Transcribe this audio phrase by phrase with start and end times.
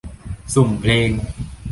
[0.53, 1.09] สุ่มเพลง